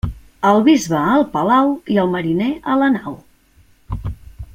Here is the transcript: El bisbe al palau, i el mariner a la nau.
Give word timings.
El 0.51 0.61
bisbe 0.67 1.01
al 1.09 1.25
palau, 1.35 1.69
i 1.97 1.99
el 2.05 2.09
mariner 2.15 2.49
a 2.73 2.79
la 2.85 2.89
nau. 2.95 3.15